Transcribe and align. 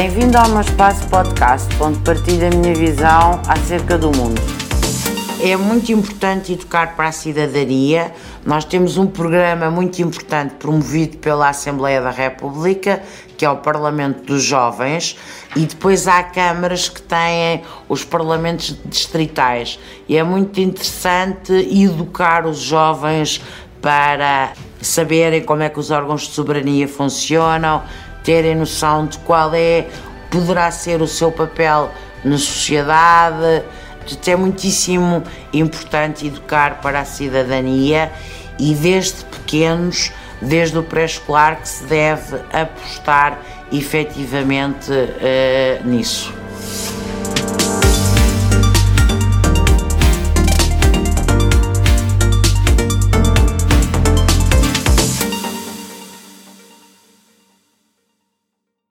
Bem-vindo 0.00 0.38
ao 0.38 0.48
meu 0.50 0.60
espaço 0.60 1.08
podcast, 1.08 1.66
onde 1.82 1.98
partilho 1.98 2.46
a 2.46 2.50
minha 2.50 2.72
visão 2.72 3.42
acerca 3.48 3.98
do 3.98 4.16
mundo. 4.16 4.40
É 5.42 5.56
muito 5.56 5.90
importante 5.90 6.52
educar 6.52 6.94
para 6.94 7.08
a 7.08 7.12
cidadania. 7.12 8.12
Nós 8.46 8.64
temos 8.64 8.96
um 8.96 9.08
programa 9.08 9.68
muito 9.72 10.00
importante 10.00 10.54
promovido 10.54 11.16
pela 11.18 11.48
Assembleia 11.48 12.00
da 12.00 12.10
República, 12.10 13.02
que 13.36 13.44
é 13.44 13.50
o 13.50 13.56
Parlamento 13.56 14.22
dos 14.22 14.44
Jovens, 14.44 15.18
e 15.56 15.66
depois 15.66 16.06
há 16.06 16.22
câmaras 16.22 16.88
que 16.88 17.02
têm 17.02 17.62
os 17.88 18.04
parlamentos 18.04 18.78
distritais. 18.84 19.80
E 20.08 20.16
é 20.16 20.22
muito 20.22 20.60
interessante 20.60 21.52
educar 21.52 22.46
os 22.46 22.58
jovens 22.58 23.42
para 23.80 24.52
saberem 24.80 25.42
como 25.42 25.62
é 25.62 25.68
que 25.68 25.78
os 25.78 25.90
órgãos 25.90 26.22
de 26.22 26.32
soberania 26.32 26.88
funcionam, 26.88 27.82
terem 28.22 28.54
noção 28.54 29.06
de 29.06 29.18
qual 29.18 29.52
é, 29.54 29.86
poderá 30.30 30.70
ser 30.70 31.00
o 31.02 31.06
seu 31.06 31.32
papel 31.32 31.90
na 32.24 32.38
sociedade. 32.38 33.62
É 34.26 34.36
muitíssimo 34.36 35.22
importante 35.52 36.26
educar 36.26 36.80
para 36.80 37.00
a 37.00 37.04
cidadania 37.04 38.10
e 38.58 38.74
desde 38.74 39.24
pequenos, 39.26 40.10
desde 40.40 40.78
o 40.78 40.82
pré-escolar, 40.82 41.60
que 41.60 41.68
se 41.68 41.84
deve 41.84 42.36
apostar 42.52 43.38
efetivamente 43.70 44.90
uh, 44.90 45.86
nisso. 45.86 46.37